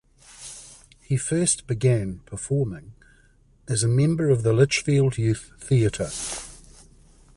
He 1.03 1.15
first 1.15 1.67
began 1.67 2.21
performing 2.25 2.93
as 3.67 3.83
a 3.83 3.87
member 3.87 4.31
of 4.31 4.41
the 4.41 4.51
Lichfield 4.51 5.19
Youth 5.19 5.51
Theatre. 5.59 6.09